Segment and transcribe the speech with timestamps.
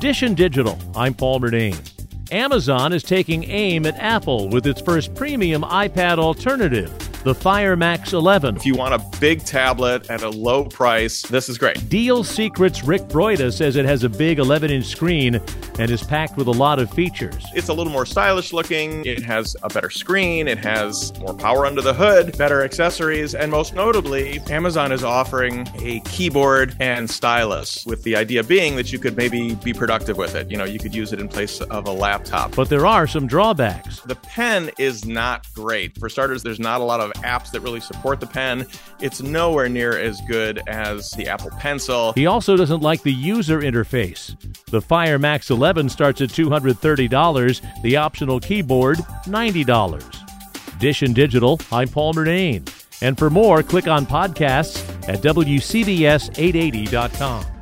[0.00, 1.76] And Digital, I'm Paul Murnane.
[2.30, 6.92] Amazon is taking aim at Apple with its first premium iPad alternative,
[7.24, 8.56] the Fire Max 11.
[8.56, 11.88] If you want a big tablet at a low price, this is great.
[11.88, 15.40] Deal Secrets Rick Broida says it has a big 11 inch screen
[15.78, 17.44] and is packed with a lot of features.
[17.54, 19.04] It's a little more stylish looking.
[19.04, 20.48] It has a better screen.
[20.48, 25.68] It has more power under the hood, better accessories, and most notably, Amazon is offering
[25.82, 30.34] a keyboard and stylus with the idea being that you could maybe be productive with
[30.34, 30.50] it.
[30.50, 32.54] You know, you could use it in place of a laptop.
[32.54, 34.00] But there are some drawbacks.
[34.00, 35.98] The pen is not great.
[35.98, 38.66] For starters, there's not a lot of apps that really support the pen.
[39.00, 42.12] It's nowhere near as good as the Apple Pencil.
[42.12, 44.36] He also doesn't like the user interface.
[44.66, 50.78] The Fire Max 11 starts at $230, the optional keyboard, $90.
[50.78, 52.72] Dish and Digital, I'm Paul Murnane.
[53.00, 57.57] And for more, click on podcasts at WCBS880.com.